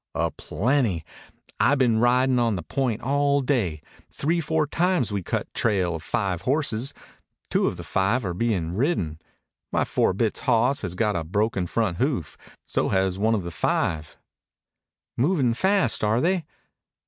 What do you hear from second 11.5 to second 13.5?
front hoof. So has one of